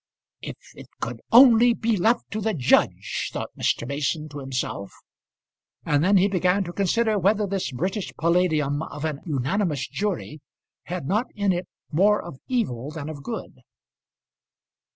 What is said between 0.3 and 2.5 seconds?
"If it could only be left to